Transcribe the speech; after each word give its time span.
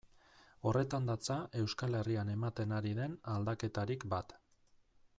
Horretan 0.69 1.09
datza 1.09 1.37
Euskal 1.61 1.99
Herrian 1.99 2.33
ematen 2.39 2.75
ari 2.79 2.97
den 3.03 3.17
aldaketarik 3.37 4.11
bat. 4.17 4.39